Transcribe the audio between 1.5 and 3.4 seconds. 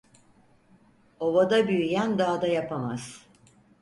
büyüyen dağda yapamaz…